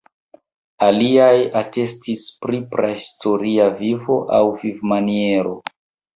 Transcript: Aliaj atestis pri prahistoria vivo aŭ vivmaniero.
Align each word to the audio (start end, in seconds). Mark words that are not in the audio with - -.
Aliaj 0.85 1.35
atestis 1.61 2.23
pri 2.47 2.63
prahistoria 2.73 3.69
vivo 3.83 4.19
aŭ 4.41 4.43
vivmaniero. 4.65 5.55